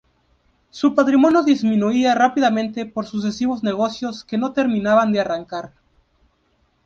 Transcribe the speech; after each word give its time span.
Su 0.71 0.95
patrimonio 0.95 1.43
disminuía 1.43 2.15
rápidamente 2.15 2.87
por 2.87 3.05
sucesivos 3.05 3.61
negocios 3.61 4.25
que 4.25 4.39
no 4.39 4.51
terminaban 4.51 5.11
de 5.13 5.19
arrancar. 5.19 5.73